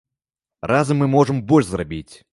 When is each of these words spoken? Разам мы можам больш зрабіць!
Разам 0.71 1.01
мы 1.03 1.11
можам 1.17 1.43
больш 1.53 1.67
зрабіць! 1.73 2.13